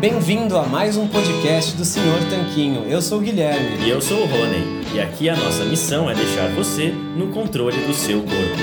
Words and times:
Bem-vindo 0.00 0.56
a 0.56 0.64
mais 0.64 0.96
um 0.96 1.06
podcast 1.06 1.76
do 1.76 1.84
Senhor 1.84 2.18
Tanquinho. 2.30 2.84
Eu 2.84 3.02
sou 3.02 3.18
o 3.18 3.20
Guilherme. 3.20 3.84
E 3.84 3.90
eu 3.90 4.00
sou 4.00 4.22
o 4.22 4.24
Rony. 4.24 4.80
E 4.94 4.98
aqui 4.98 5.28
a 5.28 5.36
nossa 5.36 5.62
missão 5.66 6.08
é 6.08 6.14
deixar 6.14 6.48
você 6.54 6.88
no 6.88 7.26
controle 7.26 7.76
do 7.86 7.92
seu 7.92 8.20
corpo. 8.20 8.56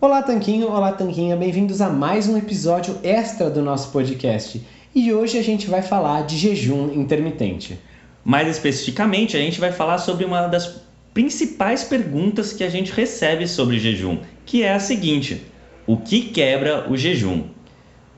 Olá, 0.00 0.22
Tanquinho. 0.22 0.68
Olá, 0.68 0.92
Tanquinha. 0.92 1.34
Bem-vindos 1.34 1.80
a 1.80 1.90
mais 1.90 2.28
um 2.28 2.38
episódio 2.38 2.96
extra 3.02 3.50
do 3.50 3.60
nosso 3.60 3.90
podcast. 3.90 4.64
E 4.94 5.12
hoje 5.12 5.36
a 5.36 5.42
gente 5.42 5.66
vai 5.66 5.82
falar 5.82 6.26
de 6.26 6.38
jejum 6.38 6.92
intermitente. 6.94 7.76
Mais 8.24 8.46
especificamente, 8.46 9.36
a 9.36 9.40
gente 9.40 9.58
vai 9.58 9.72
falar 9.72 9.98
sobre 9.98 10.24
uma 10.24 10.46
das 10.46 10.76
principais 11.12 11.82
perguntas 11.82 12.52
que 12.52 12.62
a 12.62 12.68
gente 12.68 12.92
recebe 12.92 13.48
sobre 13.48 13.80
jejum, 13.80 14.18
que 14.44 14.62
é 14.62 14.72
a 14.72 14.78
seguinte: 14.78 15.42
o 15.86 15.96
que 15.96 16.20
quebra 16.22 16.90
o 16.90 16.96
jejum? 16.96 17.44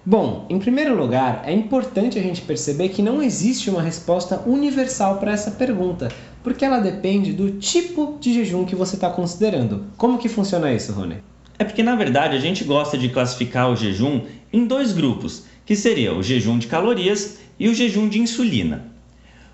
Bom, 0.05 0.47
em 0.49 0.59
primeiro 0.59 0.97
lugar, 0.97 1.43
é 1.45 1.53
importante 1.53 2.19
a 2.19 2.23
gente 2.23 2.41
perceber 2.41 2.89
que 2.89 3.03
não 3.03 3.23
existe 3.23 3.69
uma 3.69 3.83
resposta 3.83 4.43
universal 4.47 5.19
para 5.19 5.33
essa 5.33 5.51
pergunta, 5.51 6.11
porque 6.43 6.65
ela 6.65 6.79
depende 6.79 7.33
do 7.35 7.53
tipo 7.59 8.17
de 8.19 8.33
jejum 8.33 8.65
que 8.65 8.75
você 8.75 8.95
está 8.95 9.11
considerando. 9.11 9.85
Como 9.99 10.17
que 10.17 10.31
funciona 10.31 10.73
isso, 10.73 10.93
Rony? 10.93 11.17
É 11.59 11.65
porque 11.65 11.83
na 11.83 11.95
verdade 11.95 12.35
a 12.35 12.41
gente 12.41 12.65
gosta 12.65 12.97
de 12.97 13.11
classificar 13.11 13.71
o 13.71 13.77
jejum 13.77 14.23
em 14.51 14.65
dois 14.65 14.93
grupos, 14.93 15.45
que 15.67 15.77
seria 15.77 16.15
o 16.15 16.23
jejum 16.23 16.59
de 16.59 16.69
calorias 16.69 17.41
e 17.61 17.69
o 17.69 17.75
jejum 17.75 18.09
de 18.09 18.19
insulina. 18.19 18.87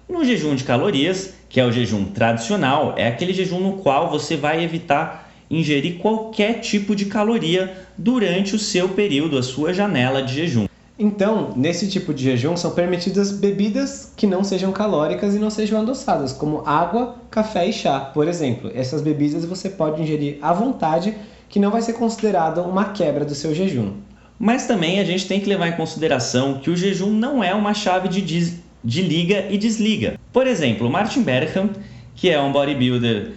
No 0.09 0.25
jejum 0.25 0.55
de 0.55 0.63
calorias, 0.63 1.35
que 1.49 1.59
é 1.59 1.65
o 1.65 1.73
jejum 1.73 2.05
tradicional, 2.05 2.95
é 2.97 3.09
aquele 3.09 3.33
jejum 3.33 3.59
no 3.59 3.79
qual 3.79 4.09
você 4.09 4.37
vai 4.37 4.63
evitar 4.63 5.24
ingerir 5.51 5.99
qualquer 5.99 6.61
tipo 6.61 6.95
de 6.97 7.07
caloria 7.07 7.73
durante 7.97 8.55
o 8.55 8.59
seu 8.59 8.89
período, 8.89 9.39
a 9.39 9.43
sua 9.43 9.73
janela 9.73 10.23
de 10.23 10.35
jejum. 10.35 10.67
Então, 10.97 11.53
nesse 11.57 11.89
tipo 11.89 12.15
de 12.15 12.23
jejum 12.23 12.57
são 12.57 12.71
permitidas 12.71 13.33
bebidas 13.33 14.13
que 14.17 14.29
não 14.29 14.45
sejam 14.45 14.71
calóricas 14.71 15.35
e 15.35 15.39
não 15.41 15.51
sejam 15.51 15.81
adoçadas, 15.81 16.33
como 16.33 16.63
água, 16.65 17.17
café 17.31 17.69
e 17.69 17.73
chá, 17.73 17.99
por 17.99 18.29
exemplo. 18.29 18.71
Essas 18.73 19.03
bebidas 19.03 19.45
você 19.45 19.69
pode 19.69 20.01
ingerir 20.01 20.39
à 20.41 20.53
vontade, 20.53 21.15
que 21.49 21.59
não 21.59 21.71
vai 21.71 21.83
ser 21.83 21.95
considerada 21.95 22.63
uma 22.63 22.87
quebra 22.87 23.25
do 23.25 23.35
seu 23.35 23.53
jejum. 23.53 23.93
Mas 24.39 24.67
também 24.67 25.01
a 25.01 25.05
gente 25.05 25.27
tem 25.27 25.41
que 25.41 25.49
levar 25.49 25.69
em 25.69 25.77
consideração 25.77 26.59
que 26.59 26.71
o 26.71 26.77
jejum 26.77 27.11
não 27.11 27.43
é 27.43 27.53
uma 27.53 27.75
chave 27.75 28.09
de, 28.09 28.55
de 28.85 29.03
liga 29.03 29.47
e 29.51 29.59
desliga. 29.59 30.19
Por 30.33 30.47
exemplo, 30.47 30.89
Martin 30.89 31.23
Bergham, 31.23 31.71
que 32.15 32.31
é 32.31 32.41
um 32.41 32.53
bodybuilder 32.53 33.33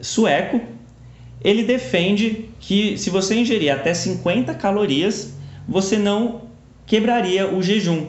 sueco, 0.00 0.60
ele 1.44 1.62
defende 1.62 2.48
que 2.58 2.96
se 2.96 3.10
você 3.10 3.34
ingerir 3.34 3.70
até 3.70 3.92
50 3.92 4.54
calorias, 4.54 5.34
você 5.68 5.98
não 5.98 6.40
quebraria 6.86 7.54
o 7.54 7.62
jejum, 7.62 8.06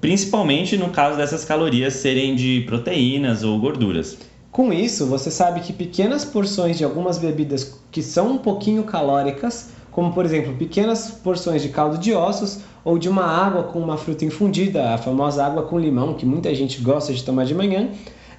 principalmente 0.00 0.76
no 0.76 0.90
caso 0.90 1.16
dessas 1.16 1.44
calorias 1.44 1.94
serem 1.94 2.36
de 2.36 2.62
proteínas 2.66 3.42
ou 3.42 3.58
gorduras. 3.58 4.16
Com 4.52 4.72
isso, 4.72 5.06
você 5.06 5.30
sabe 5.30 5.60
que 5.60 5.72
pequenas 5.72 6.24
porções 6.24 6.78
de 6.78 6.84
algumas 6.84 7.18
bebidas 7.18 7.78
que 7.90 8.00
são 8.00 8.32
um 8.32 8.38
pouquinho 8.38 8.84
calóricas, 8.84 9.70
como 9.90 10.12
por 10.12 10.24
exemplo 10.24 10.54
pequenas 10.54 11.10
porções 11.10 11.62
de 11.62 11.68
caldo 11.70 11.98
de 11.98 12.14
ossos 12.14 12.60
ou 12.84 12.98
de 12.98 13.08
uma 13.08 13.24
água 13.24 13.64
com 13.64 13.80
uma 13.80 13.96
fruta 13.96 14.24
infundida, 14.24 14.94
a 14.94 14.98
famosa 14.98 15.44
água 15.44 15.64
com 15.64 15.78
limão 15.78 16.14
que 16.14 16.24
muita 16.24 16.54
gente 16.54 16.80
gosta 16.80 17.12
de 17.12 17.24
tomar 17.24 17.44
de 17.44 17.54
manhã, 17.54 17.90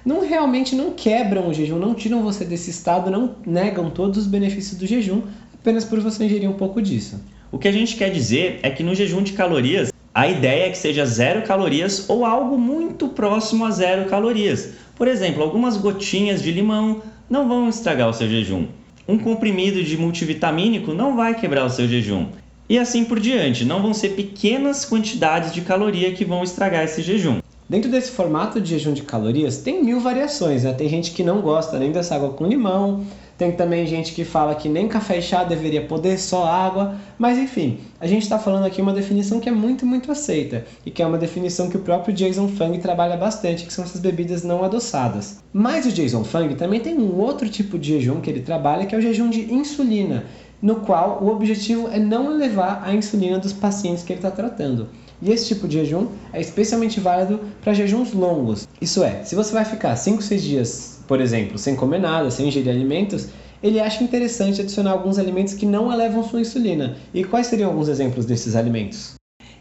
não 0.04 0.26
realmente 0.26 0.74
não 0.74 0.92
quebram 0.92 1.48
o 1.48 1.54
jejum, 1.54 1.78
não 1.78 1.94
tiram 1.94 2.22
você 2.22 2.44
desse 2.44 2.70
estado, 2.70 3.10
não 3.10 3.36
negam 3.46 3.90
todos 3.90 4.18
os 4.18 4.26
benefícios 4.26 4.78
do 4.78 4.86
jejum, 4.86 5.22
apenas 5.54 5.84
por 5.84 6.00
você 6.00 6.24
ingerir 6.24 6.48
um 6.48 6.54
pouco 6.54 6.80
disso. 6.80 7.20
O 7.50 7.58
que 7.58 7.68
a 7.68 7.72
gente 7.72 7.96
quer 7.96 8.10
dizer 8.10 8.60
é 8.62 8.70
que 8.70 8.82
no 8.82 8.94
jejum 8.94 9.22
de 9.22 9.32
calorias, 9.32 9.92
a 10.14 10.28
ideia 10.28 10.66
é 10.66 10.70
que 10.70 10.78
seja 10.78 11.06
zero 11.06 11.42
calorias 11.42 12.08
ou 12.08 12.24
algo 12.24 12.58
muito 12.58 13.08
próximo 13.08 13.64
a 13.64 13.70
zero 13.70 14.08
calorias. 14.08 14.70
Por 14.96 15.06
exemplo, 15.06 15.42
algumas 15.42 15.76
gotinhas 15.76 16.42
de 16.42 16.50
limão 16.50 17.02
não 17.28 17.48
vão 17.48 17.68
estragar 17.68 18.08
o 18.08 18.12
seu 18.12 18.28
jejum. 18.28 18.66
Um 19.06 19.16
comprimido 19.16 19.82
de 19.82 19.96
multivitamínico 19.96 20.92
não 20.92 21.16
vai 21.16 21.34
quebrar 21.34 21.64
o 21.64 21.70
seu 21.70 21.88
jejum. 21.88 22.26
E 22.68 22.78
assim 22.78 23.04
por 23.04 23.18
diante, 23.18 23.64
não 23.64 23.80
vão 23.80 23.94
ser 23.94 24.10
pequenas 24.10 24.84
quantidades 24.84 25.54
de 25.54 25.62
caloria 25.62 26.12
que 26.12 26.24
vão 26.24 26.42
estragar 26.42 26.84
esse 26.84 27.00
jejum. 27.00 27.40
Dentro 27.68 27.90
desse 27.90 28.12
formato 28.12 28.58
de 28.62 28.70
jejum 28.70 28.94
de 28.94 29.02
calorias, 29.02 29.58
tem 29.58 29.84
mil 29.84 30.00
variações, 30.00 30.64
né? 30.64 30.72
Tem 30.72 30.88
gente 30.88 31.10
que 31.10 31.22
não 31.22 31.42
gosta 31.42 31.78
nem 31.78 31.92
dessa 31.92 32.14
água 32.14 32.30
com 32.30 32.46
limão, 32.46 33.04
tem 33.36 33.52
também 33.52 33.86
gente 33.86 34.14
que 34.14 34.24
fala 34.24 34.54
que 34.54 34.70
nem 34.70 34.88
café 34.88 35.18
e 35.18 35.22
chá 35.22 35.44
deveria 35.44 35.84
poder, 35.84 36.18
só 36.18 36.46
água. 36.46 36.96
Mas 37.18 37.36
enfim, 37.36 37.78
a 38.00 38.06
gente 38.06 38.22
está 38.22 38.38
falando 38.38 38.64
aqui 38.64 38.80
uma 38.80 38.94
definição 38.94 39.38
que 39.38 39.50
é 39.50 39.52
muito, 39.52 39.84
muito 39.84 40.10
aceita 40.10 40.64
e 40.84 40.90
que 40.90 41.02
é 41.02 41.06
uma 41.06 41.18
definição 41.18 41.68
que 41.68 41.76
o 41.76 41.80
próprio 41.80 42.14
Jason 42.14 42.48
Fung 42.48 42.78
trabalha 42.78 43.18
bastante, 43.18 43.66
que 43.66 43.72
são 43.72 43.84
essas 43.84 44.00
bebidas 44.00 44.42
não 44.42 44.64
adoçadas. 44.64 45.40
Mas 45.52 45.84
o 45.84 45.92
Jason 45.92 46.24
Fung 46.24 46.54
também 46.54 46.80
tem 46.80 46.98
um 46.98 47.20
outro 47.20 47.50
tipo 47.50 47.78
de 47.78 47.92
jejum 47.92 48.22
que 48.22 48.30
ele 48.30 48.40
trabalha, 48.40 48.86
que 48.86 48.94
é 48.94 48.98
o 48.98 49.02
jejum 49.02 49.28
de 49.28 49.52
insulina, 49.52 50.24
no 50.60 50.76
qual 50.76 51.22
o 51.22 51.28
objetivo 51.28 51.86
é 51.88 51.98
não 51.98 52.32
elevar 52.32 52.82
a 52.82 52.94
insulina 52.94 53.38
dos 53.38 53.52
pacientes 53.52 54.02
que 54.02 54.12
ele 54.12 54.20
está 54.20 54.30
tratando. 54.30 54.88
E 55.20 55.32
esse 55.32 55.48
tipo 55.48 55.66
de 55.66 55.78
jejum 55.78 56.08
é 56.32 56.40
especialmente 56.40 57.00
válido 57.00 57.40
para 57.60 57.74
jejuns 57.74 58.12
longos. 58.12 58.68
Isso 58.80 59.02
é, 59.02 59.24
se 59.24 59.34
você 59.34 59.52
vai 59.52 59.64
ficar 59.64 59.96
5, 59.96 60.22
6 60.22 60.42
dias, 60.42 61.04
por 61.08 61.20
exemplo, 61.20 61.58
sem 61.58 61.74
comer 61.74 61.98
nada, 61.98 62.30
sem 62.30 62.46
ingerir 62.46 62.70
alimentos, 62.70 63.28
ele 63.60 63.80
acha 63.80 64.04
interessante 64.04 64.60
adicionar 64.60 64.92
alguns 64.92 65.18
alimentos 65.18 65.54
que 65.54 65.66
não 65.66 65.92
elevam 65.92 66.22
sua 66.22 66.40
insulina. 66.40 66.96
E 67.12 67.24
quais 67.24 67.48
seriam 67.48 67.70
alguns 67.70 67.88
exemplos 67.88 68.24
desses 68.24 68.54
alimentos? 68.54 69.14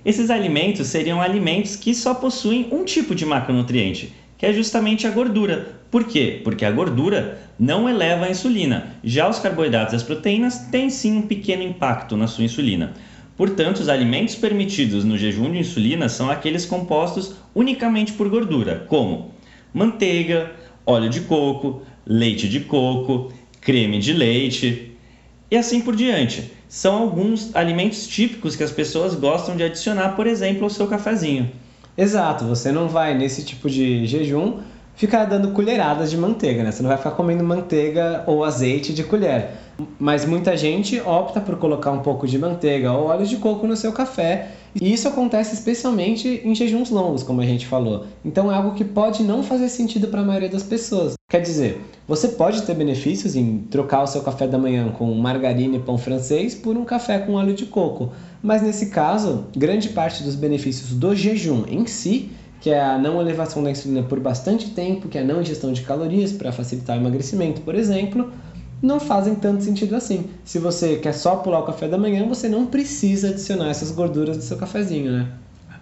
Esses 0.06 0.30
alimentos 0.30 0.88
seriam 0.88 1.20
alimentos 1.20 1.76
que 1.76 1.96
só 1.96 2.14
possuem 2.14 2.68
um 2.72 2.86
tipo 2.86 3.16
de 3.16 3.26
macronutriente, 3.26 4.14
que 4.38 4.46
é 4.46 4.54
justamente 4.54 5.08
a 5.08 5.12
gordura. 5.12 5.80
Por 5.90 6.04
quê? 6.04 6.42
Porque 6.44 6.66
a 6.66 6.72
gordura 6.72 7.40
não 7.58 7.90
eleva 7.90 8.26
a 8.26 8.30
insulina. 8.30 8.96
Já 9.04 9.28
os 9.28 9.40
carboidratos 9.40 9.94
e 9.94 9.96
as 9.96 10.04
proteínas 10.04 10.60
têm 10.72 10.90
sim 10.92 11.18
um 11.18 11.22
pequeno 11.24 11.64
impacto 11.64 12.16
na 12.16 12.28
sua 12.28 12.44
insulina. 12.44 12.94
Portanto, 13.38 13.78
os 13.78 13.88
alimentos 13.88 14.34
permitidos 14.34 15.06
no 15.06 15.16
jejum 15.16 15.52
de 15.52 15.60
insulina 15.60 16.10
são 16.10 16.30
aqueles 16.30 16.66
compostos 16.66 17.36
unicamente 17.54 18.14
por 18.14 18.28
gordura, 18.28 18.84
como 18.90 19.32
manteiga, 19.72 20.52
óleo 20.84 21.08
de 21.08 21.22
coco, 21.22 21.84
leite 22.04 22.50
de 22.50 22.62
coco, 22.62 23.32
creme 23.62 24.00
de 24.00 24.12
leite 24.12 24.92
e 25.52 25.56
assim 25.56 25.82
por 25.82 25.96
diante. 25.96 26.52
São 26.68 26.96
alguns 26.96 27.56
alimentos 27.56 28.08
típicos 28.08 28.56
que 28.56 28.64
as 28.64 28.72
pessoas 28.72 29.14
gostam 29.14 29.56
de 29.56 29.64
adicionar, 29.64 30.16
por 30.16 30.26
exemplo, 30.26 30.64
ao 30.64 30.70
seu 30.70 30.88
cafezinho. 30.88 31.52
Exato, 31.96 32.44
você 32.46 32.72
não 32.72 32.88
vai 32.88 33.16
nesse 33.16 33.44
tipo 33.44 33.70
de 33.70 34.06
jejum 34.08 34.62
ficar 34.96 35.26
dando 35.26 35.52
colheradas 35.52 36.10
de 36.10 36.18
manteiga, 36.18 36.64
né? 36.64 36.72
Você 36.72 36.82
não 36.82 36.90
vai 36.90 36.98
ficar 36.98 37.12
comendo 37.12 37.44
manteiga 37.44 38.24
ou 38.26 38.44
azeite 38.44 38.94
de 38.94 39.04
colher. 39.04 39.52
Mas 40.00 40.26
muita 40.26 40.58
gente 40.58 41.00
opta 41.02 41.40
por 41.40 41.58
colocar 41.58 41.92
um 41.92 42.00
pouco 42.00 42.28
de 42.28 42.38
manteiga 42.38 42.92
ou 42.92 43.08
óleo 43.08 43.26
de 43.26 43.38
coco 43.38 43.68
no 43.68 43.76
seu 43.76 43.92
café 43.92 44.52
E 44.80 44.92
isso 44.92 45.08
acontece 45.08 45.54
especialmente 45.54 46.42
em 46.44 46.54
jejuns 46.54 46.90
longos, 46.90 47.24
como 47.24 47.42
a 47.42 47.46
gente 47.46 47.66
falou. 47.66 48.06
Então 48.24 48.52
é 48.52 48.56
algo 48.56 48.76
que 48.76 48.84
pode 48.84 49.24
não 49.24 49.44
fazer 49.44 49.70
sentido 49.70 50.08
para 50.08 50.22
a 50.22 50.26
maioria 50.26 50.50
das 50.50 50.64
pessoas. 50.64 51.14
Quer 51.30 51.42
dizer, 51.42 51.82
você 52.08 52.30
pode 52.30 52.62
ter 52.62 52.74
benefícios 52.74 53.36
em 53.36 53.60
trocar 53.70 54.04
o 54.04 54.08
seu 54.08 54.22
café 54.22 54.48
da 54.48 54.58
manhã 54.58 54.90
com 54.90 55.14
margarina 55.14 55.76
e 55.76 55.80
pão 55.80 55.98
francês 55.98 56.56
por 56.56 56.78
um 56.78 56.86
café 56.86 57.20
com 57.20 57.34
óleo 57.34 57.54
de 57.54 57.66
coco, 57.66 58.14
mas 58.42 58.62
nesse 58.62 58.88
caso, 58.88 59.46
grande 59.56 59.90
parte 59.90 60.24
dos 60.24 60.36
benefícios 60.36 60.92
do 60.92 61.16
jejum 61.16 61.66
em 61.68 61.86
si 61.86 62.32
que 62.60 62.72
é 62.72 62.82
a 62.82 62.98
não 62.98 63.22
elevação 63.22 63.64
da 63.64 63.70
insulina 63.70 64.04
por 64.04 64.20
bastante 64.20 64.72
tempo, 64.72 65.08
que 65.08 65.18
é 65.18 65.22
a 65.22 65.24
não 65.24 65.42
ingestão 65.42 65.72
de 65.72 65.82
calorias 65.82 66.32
para 66.32 66.52
facilitar 66.52 66.98
o 66.98 67.00
emagrecimento, 67.00 67.62
por 67.62 67.76
exemplo, 67.76 68.32
não 68.82 69.00
fazem 69.00 69.36
tanto 69.36 69.64
sentido 69.64 69.96
assim. 69.96 70.30
Se 70.44 70.60
você 70.60 70.98
quer 70.98 71.14
só 71.14 71.38
pular 71.38 71.60
o 71.60 71.66
café 71.66 71.88
da 71.88 71.98
manhã, 71.98 72.28
você 72.28 72.48
não 72.48 72.68
precisa 72.68 73.30
adicionar 73.30 73.70
essas 73.70 73.92
gorduras 73.92 74.38
no 74.38 74.44
seu 74.44 74.58
cafezinho, 74.58 75.12
né? 75.12 75.28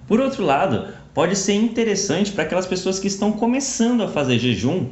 Por 0.08 0.20
outro 0.20 0.44
lado, 0.44 0.88
pode 1.14 1.36
ser 1.36 1.54
interessante 1.54 2.32
para 2.32 2.44
aquelas 2.44 2.66
pessoas 2.66 3.00
que 3.00 3.08
estão 3.08 3.32
começando 3.32 4.04
a 4.04 4.08
fazer 4.08 4.38
jejum 4.38 4.88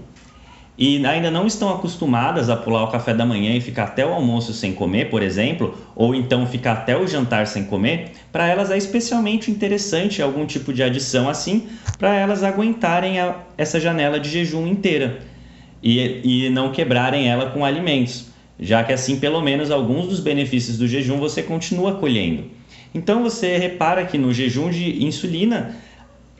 e 0.76 1.06
ainda 1.06 1.30
não 1.30 1.46
estão 1.46 1.70
acostumadas 1.70 2.50
a 2.50 2.58
pular 2.58 2.84
o 2.84 2.88
café 2.88 3.14
da 3.14 3.26
manhã 3.26 3.56
e 3.56 3.62
ficar 3.62 3.84
até 3.84 4.04
o 4.04 4.12
almoço 4.12 4.54
sem 4.54 4.74
comer, 4.74 5.10
por 5.12 5.22
exemplo, 5.22 5.78
ou 5.96 6.16
então 6.16 6.48
ficar 6.48 6.72
até 6.72 6.98
o 6.98 7.06
jantar 7.06 7.46
sem 7.46 7.66
comer, 7.66 8.14
para 8.32 8.48
elas 8.48 8.72
é 8.72 8.78
especialmente 8.78 9.52
interessante 9.52 10.20
algum 10.20 10.48
tipo 10.48 10.74
de 10.74 10.82
adição 10.82 11.30
assim, 11.30 11.68
para 12.00 12.16
elas 12.16 12.44
aguentarem 12.44 13.20
a, 13.20 13.36
essa 13.56 13.80
janela 13.80 14.20
de 14.20 14.30
jejum 14.30 14.66
inteira 14.66 15.22
e, 15.84 16.46
e 16.46 16.50
não 16.50 16.72
quebrarem 16.72 17.28
ela 17.28 17.52
com 17.52 17.66
alimentos, 17.66 18.28
já 18.60 18.84
que 18.84 18.94
assim 18.94 19.20
pelo 19.20 19.42
menos 19.42 19.70
alguns 19.70 20.08
dos 20.08 20.20
benefícios 20.20 20.78
do 20.78 20.88
jejum 20.88 21.20
você 21.20 21.44
continua 21.44 21.96
colhendo. 21.96 22.46
Então 22.96 23.22
você 23.22 23.58
repara 23.58 24.06
que 24.06 24.18
no 24.18 24.34
jejum 24.34 24.70
de 24.70 25.04
insulina 25.04 25.76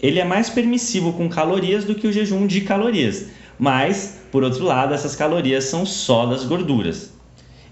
ele 0.02 0.20
é 0.20 0.26
mais 0.26 0.50
permissivo 0.50 1.14
com 1.14 1.28
calorias 1.28 1.84
do 1.84 1.96
que 1.96 2.08
o 2.08 2.14
jejum 2.14 2.48
de 2.48 2.62
calorias 2.62 3.28
mas, 3.58 4.20
por 4.32 4.44
outro 4.44 4.66
lado, 4.66 4.94
essas 4.94 5.16
calorias 5.16 5.66
são 5.66 5.86
só 5.86 6.26
das 6.26 6.44
gorduras. 6.44 7.12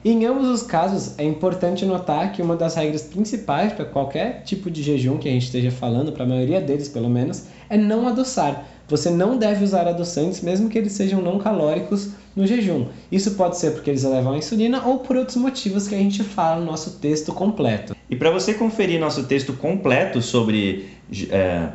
Em 0.04 0.26
ambos 0.26 0.48
os 0.48 0.64
casos, 0.64 1.18
é 1.20 1.24
importante 1.24 1.86
notar 1.86 2.32
que 2.32 2.42
uma 2.42 2.56
das 2.56 2.76
regras 2.76 3.04
principais 3.04 3.74
para 3.74 3.86
qualquer 3.86 4.44
tipo 4.44 4.70
de 4.70 4.82
jejum 4.82 5.18
que 5.18 5.30
a 5.30 5.32
gente 5.32 5.46
esteja 5.46 5.70
falando, 5.70 6.12
para 6.12 6.24
a 6.24 6.28
maioria 6.28 6.60
deles 6.60 6.90
pelo 6.90 7.10
menos, 7.10 7.46
é 7.70 7.78
não 7.78 8.08
adoçar. 8.08 8.66
Você 8.92 9.10
não 9.10 9.38
deve 9.38 9.64
usar 9.64 9.88
adoçantes, 9.88 10.42
mesmo 10.42 10.70
que 10.70 10.78
eles 10.78 10.92
sejam 10.92 11.22
não 11.22 11.40
calóricos, 11.40 12.10
no 12.36 12.46
jejum. 12.46 12.88
Isso 13.10 13.32
pode 13.32 13.58
ser 13.58 13.72
porque 13.72 13.90
eles 13.90 14.04
elevam 14.04 14.34
a 14.34 14.38
insulina 14.38 14.86
ou 14.86 15.00
por 15.00 15.16
outros 15.16 15.38
motivos 15.38 15.88
que 15.88 15.96
a 15.96 15.98
gente 15.98 16.22
fala 16.24 16.60
no 16.60 16.66
nosso 16.66 17.00
texto 17.00 17.32
completo. 17.34 17.96
E 18.10 18.18
para 18.18 18.30
você 18.30 18.54
conferir 18.54 19.00
nosso 19.00 19.24
texto 19.24 19.54
completo 19.54 20.22
sobre 20.22 20.90
é 21.30 21.70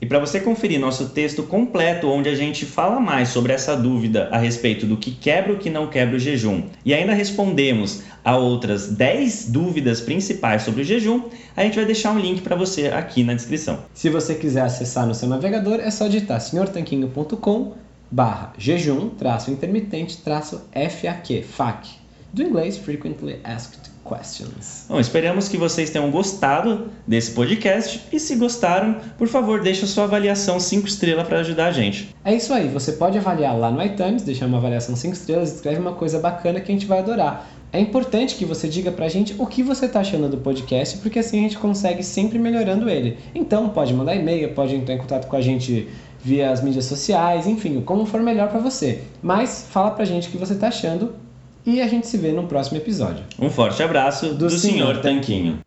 e 0.00 0.06
para 0.06 0.18
você 0.18 0.40
conferir 0.40 0.80
nosso 0.80 1.10
texto 1.10 1.42
completo, 1.42 2.08
onde 2.08 2.28
a 2.28 2.34
gente 2.34 2.64
fala 2.64 2.98
mais 2.98 3.28
sobre 3.28 3.52
essa 3.52 3.76
dúvida 3.76 4.28
a 4.32 4.38
respeito 4.38 4.86
do 4.86 4.96
que 4.96 5.10
quebra 5.10 5.52
ou 5.52 5.58
que 5.58 5.68
não 5.68 5.88
quebra 5.88 6.16
o 6.16 6.18
jejum, 6.18 6.62
e 6.84 6.94
ainda 6.94 7.12
respondemos 7.12 8.02
a 8.24 8.36
outras 8.36 8.88
10 8.88 9.50
dúvidas 9.50 10.00
principais 10.00 10.62
sobre 10.62 10.82
o 10.82 10.84
jejum, 10.84 11.24
a 11.56 11.62
gente 11.62 11.76
vai 11.76 11.84
deixar 11.84 12.12
um 12.12 12.18
link 12.18 12.40
para 12.40 12.56
você 12.56 12.88
aqui 12.88 13.22
na 13.22 13.34
descrição. 13.34 13.80
Se 13.92 14.08
você 14.08 14.34
quiser 14.34 14.62
acessar 14.62 15.06
no 15.06 15.14
seu 15.14 15.28
navegador, 15.28 15.80
é 15.80 15.90
só 15.90 16.06
digitar 16.06 16.40
senhortanquinho.com 16.40 17.74
barra 18.10 18.52
jejum, 18.58 19.10
traço 19.10 19.50
intermitente, 19.50 20.18
traço 20.18 20.62
FAQ, 20.72 21.42
FAQ, 21.42 21.99
do 22.32 22.42
inglês 22.42 22.76
Frequently 22.78 23.40
Asked 23.44 23.90
questions. 24.10 24.86
Bom, 24.88 24.98
esperamos 24.98 25.48
que 25.48 25.56
vocês 25.56 25.90
tenham 25.90 26.10
gostado 26.10 26.88
desse 27.06 27.32
podcast 27.32 28.02
e 28.12 28.18
se 28.18 28.34
gostaram, 28.36 28.96
por 29.16 29.28
favor, 29.28 29.62
deixe 29.62 29.84
a 29.84 29.88
sua 29.88 30.04
avaliação 30.04 30.58
5 30.58 30.86
estrelas 30.86 31.26
para 31.26 31.40
ajudar 31.40 31.66
a 31.66 31.72
gente. 31.72 32.14
É 32.24 32.34
isso 32.34 32.52
aí, 32.52 32.68
você 32.68 32.92
pode 32.92 33.16
avaliar 33.18 33.56
lá 33.56 33.70
no 33.70 33.82
iTunes, 33.82 34.22
deixar 34.22 34.46
uma 34.46 34.58
avaliação 34.58 34.96
5 34.96 35.14
estrelas, 35.14 35.54
escreve 35.54 35.80
uma 35.80 35.92
coisa 35.92 36.18
bacana 36.18 36.60
que 36.60 36.72
a 36.72 36.74
gente 36.74 36.86
vai 36.86 36.98
adorar. 36.98 37.48
É 37.72 37.78
importante 37.78 38.34
que 38.34 38.44
você 38.44 38.68
diga 38.68 38.90
pra 38.90 39.08
gente 39.08 39.36
o 39.38 39.46
que 39.46 39.62
você 39.62 39.86
tá 39.86 40.00
achando 40.00 40.28
do 40.28 40.38
podcast, 40.38 40.98
porque 40.98 41.20
assim 41.20 41.38
a 41.38 41.42
gente 41.42 41.56
consegue 41.56 42.02
sempre 42.02 42.36
melhorando 42.36 42.90
ele. 42.90 43.16
Então, 43.32 43.68
pode 43.68 43.94
mandar 43.94 44.16
e-mail, 44.16 44.52
pode 44.54 44.74
entrar 44.74 44.94
em 44.94 44.98
contato 44.98 45.28
com 45.28 45.36
a 45.36 45.40
gente 45.40 45.88
via 46.22 46.50
as 46.50 46.62
mídias 46.62 46.86
sociais, 46.86 47.46
enfim, 47.46 47.80
como 47.80 48.04
for 48.04 48.20
melhor 48.20 48.48
para 48.48 48.58
você. 48.58 49.02
Mas 49.22 49.66
fala 49.70 49.92
pra 49.92 50.04
gente 50.04 50.26
o 50.26 50.30
que 50.32 50.36
você 50.36 50.56
tá 50.56 50.66
achando 50.66 51.14
e 51.64 51.80
a 51.80 51.88
gente 51.88 52.06
se 52.06 52.16
vê 52.16 52.32
no 52.32 52.46
próximo 52.46 52.78
episódio. 52.78 53.24
Um 53.38 53.50
forte 53.50 53.82
abraço 53.82 54.30
do, 54.30 54.48
do 54.48 54.50
Senhor 54.50 54.98
Tanquinho. 55.00 55.58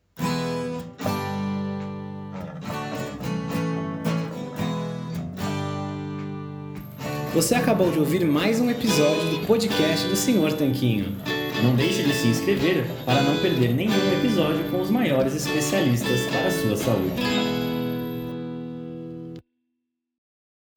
Você 7.34 7.56
acabou 7.56 7.90
de 7.90 7.98
ouvir 7.98 8.24
mais 8.25 8.60
um 8.60 8.69
episódio 8.69 9.31
do 9.31 9.48
podcast 9.48 10.07
do 10.07 10.16
Senhor 10.16 10.54
Tanquinho. 10.54 11.18
Não 11.63 11.75
deixe 11.75 12.04
de 12.04 12.13
se 12.13 12.28
inscrever 12.28 12.86
para 13.06 13.24
não 13.24 13.38
perder 13.38 13.74
nenhum 13.74 14.13
episódio 14.19 14.63
com 14.69 14.81
os 14.81 14.92
maiores 14.92 15.34
especialistas 15.34 16.22
para 16.28 16.48
a 16.48 16.51
sua 16.51 16.78
saúde. 16.78 17.62